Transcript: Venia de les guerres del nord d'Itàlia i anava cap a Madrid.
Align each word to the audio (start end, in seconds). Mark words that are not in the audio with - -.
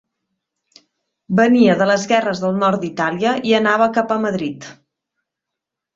Venia 1.39 1.75
de 1.83 1.87
les 1.91 2.07
guerres 2.13 2.41
del 2.45 2.57
nord 2.63 2.81
d'Itàlia 2.85 3.37
i 3.51 3.55
anava 3.61 3.93
cap 3.99 4.15
a 4.17 4.21
Madrid. 4.25 4.71